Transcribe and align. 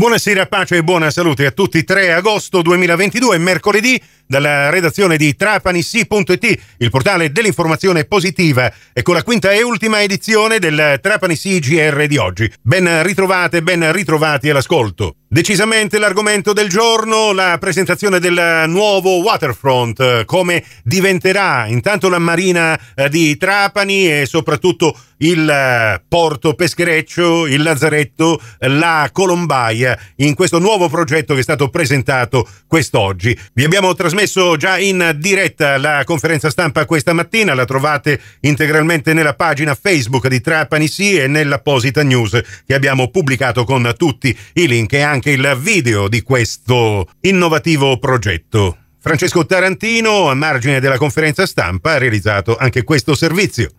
Buonasera, 0.00 0.46
pace 0.46 0.78
e 0.78 0.82
buona 0.82 1.10
salute 1.10 1.44
a 1.44 1.50
tutti. 1.50 1.84
3 1.84 2.14
agosto 2.14 2.62
2022, 2.62 3.36
mercoledì, 3.36 4.02
dalla 4.30 4.70
redazione 4.70 5.16
di 5.16 5.34
trapanissi.it, 5.34 6.60
il 6.78 6.90
portale 6.90 7.32
dell'informazione 7.32 8.04
positiva, 8.04 8.72
e 8.92 9.02
con 9.02 9.14
la 9.14 9.24
quinta 9.24 9.50
e 9.50 9.62
ultima 9.62 10.02
edizione 10.02 10.60
del 10.60 11.00
Trapanissi 11.02 11.58
GR 11.58 12.06
di 12.06 12.16
oggi. 12.16 12.48
Ben 12.62 13.02
ritrovate, 13.02 13.60
ben 13.60 13.90
ritrovati 13.90 14.48
all'ascolto. 14.48 15.16
Decisamente 15.32 15.98
l'argomento 15.98 16.52
del 16.52 16.68
giorno, 16.68 17.32
la 17.32 17.56
presentazione 17.58 18.18
del 18.20 18.64
nuovo 18.66 19.20
waterfront, 19.20 20.24
come 20.24 20.64
diventerà 20.82 21.66
intanto 21.66 22.08
la 22.08 22.18
marina 22.18 22.78
eh, 22.94 23.08
di 23.08 23.36
Trapani 23.36 24.10
e 24.10 24.26
soprattutto 24.26 24.96
il 25.18 25.48
eh, 25.48 26.02
porto 26.08 26.54
Peschereccio, 26.54 27.46
il 27.46 27.62
Lazzaretto, 27.62 28.40
la 28.58 29.08
Colombaia 29.12 29.96
in 30.16 30.34
questo 30.34 30.58
nuovo 30.58 30.88
progetto 30.88 31.34
che 31.34 31.40
è 31.40 31.44
stato 31.44 31.68
presentato 31.68 32.48
quest'oggi. 32.66 33.38
Vi 33.52 33.64
abbiamo 33.64 33.94
trasmesso 33.94 34.19
già 34.56 34.78
in 34.78 35.16
diretta 35.16 35.78
la 35.78 36.02
conferenza 36.04 36.50
stampa 36.50 36.84
questa 36.84 37.12
mattina, 37.12 37.54
la 37.54 37.64
trovate 37.64 38.20
integralmente 38.40 39.12
nella 39.14 39.34
pagina 39.34 39.74
Facebook 39.74 40.28
di 40.28 40.40
Trapani 40.40 40.88
Sì 40.88 41.16
e 41.16 41.26
nell'apposita 41.26 42.02
news 42.02 42.40
che 42.66 42.74
abbiamo 42.74 43.08
pubblicato 43.08 43.64
con 43.64 43.92
tutti 43.96 44.36
i 44.54 44.66
link 44.66 44.92
e 44.92 45.00
anche 45.00 45.30
il 45.30 45.58
video 45.60 46.08
di 46.08 46.22
questo 46.22 47.08
innovativo 47.20 47.98
progetto. 47.98 48.76
Francesco 49.02 49.46
Tarantino, 49.46 50.28
a 50.28 50.34
margine 50.34 50.78
della 50.78 50.98
conferenza 50.98 51.46
stampa, 51.46 51.92
ha 51.92 51.98
realizzato 51.98 52.56
anche 52.58 52.84
questo 52.84 53.14
servizio. 53.14 53.70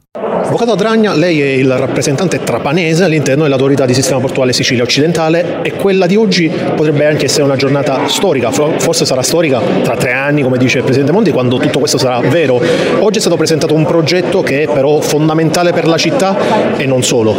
Avvocato 0.51 0.73
Dragna, 0.73 1.13
lei 1.13 1.39
è 1.39 1.45
il 1.45 1.71
rappresentante 1.77 2.43
trapanese 2.43 3.03
all'interno 3.03 3.43
dell'autorità 3.43 3.85
di 3.85 3.93
sistema 3.93 4.19
portuale 4.19 4.51
Sicilia 4.51 4.81
occidentale 4.81 5.61
e 5.61 5.73
quella 5.73 6.07
di 6.07 6.15
oggi 6.15 6.49
potrebbe 6.49 7.05
anche 7.05 7.25
essere 7.25 7.43
una 7.43 7.55
giornata 7.55 8.07
storica, 8.07 8.51
forse 8.51 9.05
sarà 9.05 9.21
storica 9.21 9.61
tra 9.83 9.95
tre 9.95 10.11
anni, 10.11 10.41
come 10.41 10.57
dice 10.57 10.79
il 10.79 10.83
Presidente 10.83 11.13
Monti, 11.13 11.29
quando 11.31 11.57
tutto 11.57 11.77
questo 11.77 11.99
sarà 11.99 12.19
vero. 12.27 12.59
Oggi 12.99 13.19
è 13.19 13.21
stato 13.21 13.37
presentato 13.37 13.75
un 13.75 13.85
progetto 13.85 14.41
che 14.41 14.63
è 14.63 14.67
però 14.67 14.99
fondamentale 14.99 15.71
per 15.71 15.85
la 15.85 15.97
città 15.97 16.75
e 16.75 16.85
non 16.87 17.03
solo. 17.03 17.35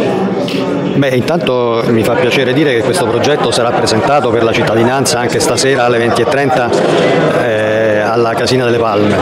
Beh, 0.95 1.09
intanto 1.09 1.83
mi 1.87 2.03
fa 2.03 2.13
piacere 2.13 2.53
dire 2.53 2.75
che 2.75 2.81
questo 2.81 3.05
progetto 3.05 3.51
sarà 3.51 3.71
presentato 3.71 4.29
per 4.29 4.43
la 4.43 4.53
cittadinanza 4.53 5.19
anche 5.19 5.39
stasera 5.39 5.85
alle 5.85 5.97
20.30 6.07 7.43
eh, 7.43 7.62
alla 8.13 8.33
Casina 8.35 8.63
delle 8.65 8.77
Palme. 8.77 9.15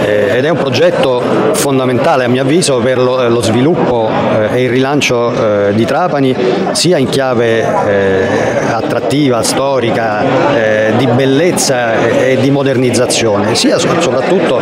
Eh, 0.00 0.36
ed 0.36 0.44
è 0.44 0.48
un 0.48 0.57
progetto 0.68 1.22
fondamentale 1.52 2.24
a 2.24 2.28
mio 2.28 2.42
avviso 2.42 2.76
per 2.76 2.98
lo, 2.98 3.26
lo 3.26 3.40
sviluppo 3.40 4.10
eh, 4.38 4.58
e 4.58 4.62
il 4.64 4.68
rilancio 4.68 5.68
eh, 5.68 5.74
di 5.74 5.86
Trapani 5.86 6.36
sia 6.72 6.98
in 6.98 7.08
chiave 7.08 7.60
eh, 7.60 8.26
attrattiva, 8.70 9.42
storica, 9.42 10.22
eh, 10.54 10.92
di 10.98 11.06
bellezza 11.06 11.94
e 11.94 12.36
di 12.38 12.50
modernizzazione, 12.50 13.54
sia 13.54 13.78
soprattutto 13.78 14.60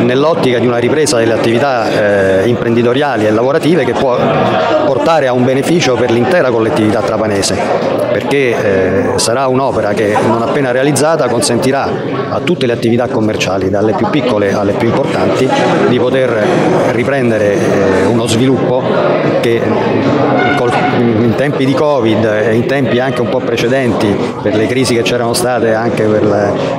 nell'ottica 0.00 0.58
di 0.58 0.66
una 0.66 0.78
ripresa 0.78 1.18
delle 1.18 1.34
attività 1.34 2.44
imprenditoriali 2.44 3.26
e 3.26 3.30
lavorative 3.30 3.84
che 3.84 3.92
può 3.92 4.16
portare 4.86 5.26
a 5.26 5.32
un 5.32 5.44
beneficio 5.44 5.94
per 5.96 6.10
l'intera 6.10 6.50
collettività 6.50 7.00
trapanese, 7.00 7.58
perché 8.10 9.12
sarà 9.16 9.46
un'opera 9.48 9.92
che 9.92 10.16
non 10.26 10.42
appena 10.42 10.70
realizzata 10.70 11.28
consentirà 11.28 11.88
a 12.30 12.40
tutte 12.40 12.66
le 12.66 12.72
attività 12.72 13.08
commerciali, 13.08 13.68
dalle 13.68 13.92
più 13.92 14.08
piccole 14.08 14.52
alle 14.52 14.72
più 14.72 14.88
importanti, 14.88 15.25
di 15.88 15.98
poter 15.98 16.30
riprendere 16.92 17.54
eh, 17.54 18.06
uno 18.06 18.26
sviluppo 18.26 18.82
che 19.40 19.60
in 20.98 21.34
tempi 21.36 21.64
di 21.64 21.74
Covid 21.74 22.24
e 22.24 22.54
in 22.54 22.66
tempi 22.66 22.98
anche 22.98 23.20
un 23.20 23.28
po' 23.28 23.40
precedenti 23.40 24.14
per 24.42 24.56
le 24.56 24.66
crisi 24.66 24.94
che 24.94 25.02
c'erano 25.02 25.34
state 25.34 25.74
anche 25.74 26.04
per 26.04 26.24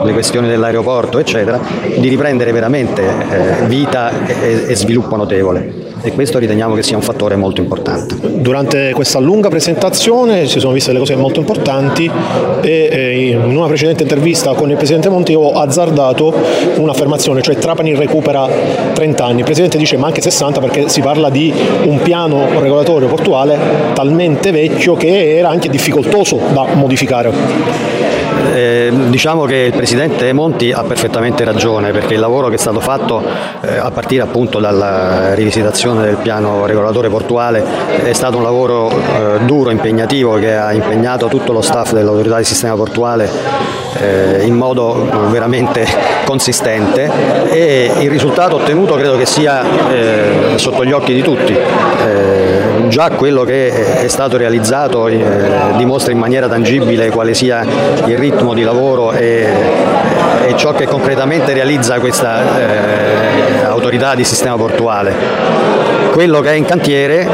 le 0.03 0.13
questioni 0.13 0.47
dell'aeroporto 0.47 1.19
eccetera, 1.19 1.59
di 1.97 2.07
riprendere 2.07 2.51
veramente 2.51 3.03
eh, 3.03 3.65
vita 3.65 4.11
e 4.25 4.75
sviluppo 4.75 5.15
notevole 5.15 5.86
e 6.01 6.11
questo 6.11 6.37
riteniamo 6.37 6.75
che 6.75 6.83
sia 6.83 6.95
un 6.95 7.01
fattore 7.01 7.35
molto 7.35 7.61
importante. 7.61 8.15
Durante 8.21 8.91
questa 8.93 9.19
lunga 9.19 9.49
presentazione 9.49 10.47
si 10.47 10.59
sono 10.59 10.73
viste 10.73 10.89
delle 10.91 10.99
cose 10.99 11.15
molto 11.15 11.39
importanti 11.39 12.09
e 12.61 13.29
in 13.29 13.55
una 13.55 13.67
precedente 13.67 14.03
intervista 14.03 14.53
con 14.53 14.69
il 14.69 14.75
Presidente 14.75 15.09
Monti 15.09 15.33
ho 15.33 15.51
azzardato 15.53 16.33
un'affermazione, 16.75 17.41
cioè 17.41 17.55
Trapani 17.55 17.95
recupera 17.95 18.47
30 18.93 19.25
anni. 19.25 19.39
Il 19.39 19.45
Presidente 19.45 19.77
dice 19.77 19.97
ma 19.97 20.07
anche 20.07 20.21
60 20.21 20.59
perché 20.59 20.89
si 20.89 21.01
parla 21.01 21.29
di 21.29 21.53
un 21.83 22.01
piano 22.01 22.59
regolatorio 22.59 23.07
portuale 23.07 23.57
talmente 23.93 24.51
vecchio 24.51 24.95
che 24.95 25.37
era 25.37 25.49
anche 25.49 25.69
difficoltoso 25.69 26.39
da 26.53 26.67
modificare. 26.73 28.16
Eh, 28.53 28.91
diciamo 29.09 29.45
che 29.45 29.55
il 29.55 29.73
Presidente 29.73 30.31
Monti 30.33 30.71
ha 30.71 30.83
perfettamente 30.83 31.43
ragione 31.43 31.91
perché 31.91 32.13
il 32.13 32.19
lavoro 32.19 32.47
che 32.47 32.55
è 32.55 32.57
stato 32.57 32.79
fatto 32.79 33.21
eh, 33.61 33.77
a 33.77 33.91
partire 33.91 34.21
appunto 34.21 34.59
dalla 34.59 35.33
rivisitazione 35.33 36.03
del 36.03 36.15
piano 36.15 36.65
regolatore 36.65 37.09
portuale 37.09 37.63
è 38.03 38.13
stato 38.13 38.37
un 38.37 38.43
lavoro 38.43 38.89
eh, 38.89 39.39
duro, 39.45 39.69
impegnativo 39.69 40.35
che 40.35 40.55
ha 40.55 40.71
impegnato 40.73 41.27
tutto 41.27 41.51
lo 41.51 41.61
staff 41.61 41.93
dell'autorità 41.93 42.37
di 42.37 42.43
sistema 42.43 42.75
portuale 42.75 43.29
eh, 43.99 44.45
in 44.45 44.55
modo 44.55 45.09
veramente 45.29 45.85
consistente 46.25 47.09
e 47.49 47.91
il 47.99 48.09
risultato 48.09 48.57
ottenuto 48.57 48.95
credo 48.95 49.17
che 49.17 49.25
sia 49.25 49.63
eh, 49.89 50.53
sotto 50.55 50.85
gli 50.85 50.91
occhi 50.91 51.13
di 51.13 51.21
tutti. 51.21 51.55
Eh, 52.87 52.89
già 52.89 53.09
quello 53.11 53.43
che 53.43 54.01
è 54.01 54.07
stato 54.07 54.37
realizzato 54.37 55.07
dimostra 55.75 56.11
in 56.11 56.17
maniera 56.17 56.47
tangibile 56.47 57.09
quale 57.09 57.33
sia 57.33 57.65
il 58.05 58.17
ritmo 58.17 58.53
di 58.53 58.63
lavoro 58.63 59.11
e, 59.11 59.47
e 60.47 60.55
ciò 60.55 60.73
che 60.73 60.85
concretamente 60.85 61.53
realizza 61.53 61.99
questa 61.99 62.41
eh, 62.59 63.65
autorità 63.65 64.15
di 64.15 64.23
sistema 64.23 64.55
portuale. 64.55 65.96
Quello 66.11 66.41
che 66.41 66.49
è 66.49 66.53
in 66.53 66.65
cantiere, 66.65 67.27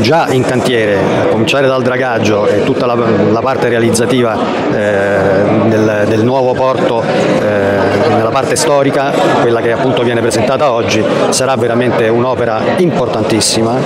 già 0.00 0.28
in 0.30 0.44
cantiere, 0.44 0.98
a 1.22 1.26
cominciare 1.26 1.66
dal 1.66 1.82
dragaggio 1.82 2.46
e 2.46 2.62
tutta 2.62 2.86
la, 2.86 2.94
la 2.94 3.40
parte 3.40 3.68
realizzativa 3.68 4.36
eh, 4.72 5.68
del, 5.68 6.04
del, 6.08 6.22
nuovo 6.24 6.52
porto 6.52 7.02
eh, 7.02 8.08
nella 8.10 8.30
parte 8.30 8.54
storica, 8.56 9.10
quella 9.40 9.60
che 9.60 9.72
appunto 9.72 10.02
viene 10.02 10.20
presentata 10.20 10.70
oggi, 10.70 11.02
sarà 11.30 11.56
veramente 11.56 12.08
un'opera 12.08 12.60
importantissima 12.76 13.76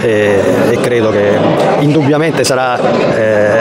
e, 0.00 0.40
e 0.70 0.76
credo 0.80 1.10
che 1.10 1.38
indubbiamente 1.80 2.42
sarà 2.44 2.78
eh, 3.14 3.60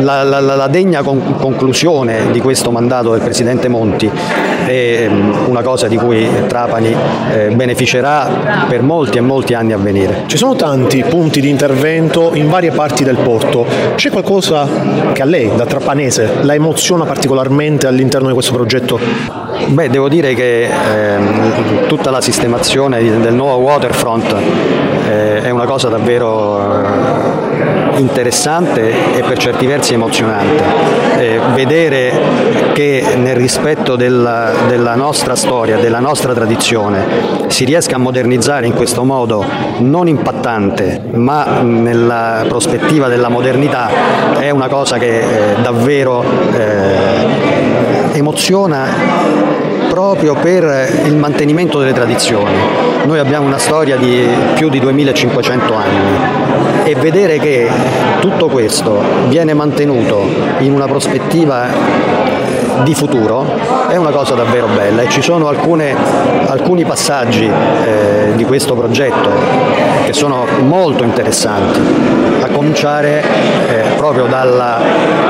la, 0.00 0.22
la, 0.22 0.40
la, 0.40 0.68
degna 0.68 1.02
con, 1.02 1.36
conclusione 1.36 2.30
di 2.30 2.40
questo 2.40 2.70
mandato 2.70 3.10
del 3.10 3.20
Presidente 3.20 3.68
Monti 3.68 4.10
è 4.66 5.08
mm, 5.08 5.46
una 5.46 5.62
cosa 5.62 5.86
di 5.86 5.96
cui 5.96 6.28
Trapani 6.46 6.94
eh, 7.32 7.48
beneficerà 7.54 8.66
per 8.68 8.82
molti 8.82 9.18
e 9.18 9.20
molti 9.20 9.54
anni 9.54 9.72
a 9.72 9.76
venire. 9.76 10.24
Ci 10.26 10.36
sono 10.36 10.54
tanti 10.54 11.02
punti 11.02 11.40
di 11.40 11.48
intervento 11.48 12.30
in 12.34 12.48
varie 12.48 12.70
parti 12.70 13.04
del 13.04 13.16
porto, 13.16 13.66
c'è 13.94 14.10
qualcosa 14.10 14.66
che 15.12 15.22
a 15.22 15.24
lei, 15.24 15.50
da 15.54 15.66
trapanese, 15.66 16.38
la 16.42 16.54
emoziona 16.54 17.04
particolarmente 17.04 17.86
all'interno 17.86 18.28
di 18.28 18.34
questo 18.34 18.52
progetto? 18.52 18.98
Beh, 19.66 19.88
devo 19.88 20.08
dire 20.08 20.34
che 20.34 20.64
eh, 20.64 21.18
tutta 21.86 22.10
la 22.10 22.20
sistemazione 22.20 23.02
del 23.20 23.34
nuovo 23.34 23.62
waterfront 23.62 24.34
eh, 25.08 25.42
è 25.42 25.50
una 25.50 25.64
cosa 25.64 25.88
davvero 25.88 26.82
eh, 26.82 27.53
interessante 27.96 29.14
e 29.14 29.22
per 29.22 29.38
certi 29.38 29.66
versi 29.66 29.94
emozionante. 29.94 30.62
Eh, 31.18 31.40
vedere 31.54 32.12
che 32.72 33.14
nel 33.16 33.36
rispetto 33.36 33.96
della, 33.96 34.52
della 34.68 34.94
nostra 34.94 35.36
storia, 35.36 35.78
della 35.78 36.00
nostra 36.00 36.34
tradizione, 36.34 37.04
si 37.48 37.64
riesca 37.64 37.96
a 37.96 37.98
modernizzare 37.98 38.66
in 38.66 38.74
questo 38.74 39.04
modo 39.04 39.44
non 39.78 40.08
impattante, 40.08 41.00
ma 41.12 41.60
nella 41.60 42.44
prospettiva 42.48 43.08
della 43.08 43.28
modernità, 43.28 43.88
è 44.38 44.50
una 44.50 44.68
cosa 44.68 44.98
che 44.98 45.20
eh, 45.20 45.62
davvero 45.62 46.24
eh, 46.52 48.12
emoziona 48.12 49.53
proprio 49.94 50.34
per 50.34 51.02
il 51.04 51.14
mantenimento 51.14 51.78
delle 51.78 51.92
tradizioni. 51.92 52.52
Noi 53.04 53.20
abbiamo 53.20 53.46
una 53.46 53.58
storia 53.58 53.96
di 53.96 54.26
più 54.54 54.68
di 54.68 54.80
2500 54.80 55.72
anni 55.72 56.82
e 56.82 56.96
vedere 56.96 57.38
che 57.38 57.70
tutto 58.18 58.48
questo 58.48 59.00
viene 59.28 59.54
mantenuto 59.54 60.26
in 60.58 60.72
una 60.72 60.86
prospettiva 60.86 61.68
di 62.82 62.94
futuro 62.94 63.46
è 63.88 63.96
una 63.96 64.10
cosa 64.10 64.34
davvero 64.34 64.66
bella 64.66 65.02
e 65.02 65.08
ci 65.08 65.22
sono 65.22 65.48
alcune, 65.48 65.94
alcuni 66.46 66.84
passaggi 66.84 67.44
eh, 67.46 68.32
di 68.34 68.44
questo 68.44 68.74
progetto 68.74 69.30
che 70.04 70.12
sono 70.12 70.44
molto 70.60 71.04
interessanti, 71.04 71.80
a 72.42 72.48
cominciare 72.48 73.22
eh, 73.68 73.82
proprio 73.96 74.26
dalla 74.26 74.80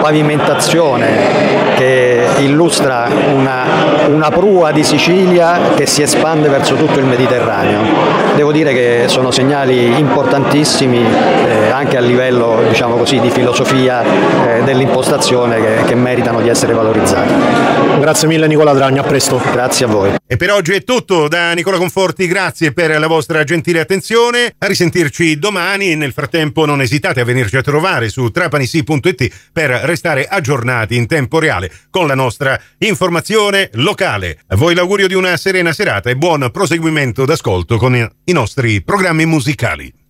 pavimentazione 0.01 1.63
che 1.77 2.27
illustra 2.39 3.09
una, 3.35 3.65
una 4.09 4.31
prua 4.31 4.73
di 4.73 4.83
Sicilia 4.83 5.59
che 5.75 5.87
si 5.87 6.03
espande 6.03 6.49
verso 6.49 6.75
tutto 6.75 6.99
il 6.99 7.05
Mediterraneo. 7.05 7.81
Devo 8.35 8.53
dire 8.53 8.73
che 8.73 9.05
sono 9.07 9.31
segnali 9.31 9.99
importantissimi 9.99 10.99
eh, 10.99 11.54
anche 11.77 11.97
a 11.97 12.01
livello 12.01 12.63
diciamo 12.69 12.97
così, 12.97 13.21
di 13.21 13.31
filosofia 13.31 14.03
eh, 14.03 14.63
dell'impostazione 14.65 15.61
che, 15.61 15.85
che 15.87 15.95
meritano 15.95 16.41
di 16.41 16.49
essere 16.49 16.73
valorizzati. 16.73 17.33
Grazie 17.99 18.29
mille 18.29 18.47
Nicola 18.47 18.73
Dragna, 18.73 19.01
a 19.01 19.05
presto. 19.05 19.41
Grazie 19.53 19.87
a 19.87 19.89
voi. 19.89 20.15
E 20.27 20.37
per 20.37 20.51
oggi 20.51 20.73
è 20.73 20.85
tutto 20.85 21.29
da 21.29 21.53
Nicola 21.53 21.77
Conforti, 21.77 22.27
grazie 22.27 22.73
per 22.73 22.99
la 22.99 23.07
vostra 23.07 23.45
gentile 23.45 23.81
attenzione. 23.81 24.55
A 24.59 24.67
risentirci 24.67 25.39
domani. 25.39 25.95
Nel 25.95 26.13
frattempo 26.13 26.67
non 26.67 26.81
esitate 26.81 27.21
a 27.21 27.25
venirci 27.25 27.57
a 27.57 27.63
trovare 27.63 28.09
su 28.09 28.31
trapanisi.it 28.31 29.51
per 29.53 29.71
restare 29.71 30.27
aggiornati 30.27 30.97
in 30.97 31.07
tempo 31.07 31.39
reale 31.39 31.71
con 31.91 32.07
la 32.07 32.15
nostra 32.15 32.61
informazione 32.79 33.71
locale. 33.75 34.39
A 34.49 34.57
voi 34.57 34.75
l'augurio 34.75 35.07
di 35.07 35.15
una 35.15 35.37
serena 35.37 35.73
serata 35.73 36.11
e 36.11 36.17
buon 36.17 36.51
proseguimento 36.53 37.25
d'ascolto 37.25 37.77
con 37.77 37.95
i 37.95 38.33
nostri 38.33 38.83
programmi 38.83 39.25
musicali. 39.25 40.04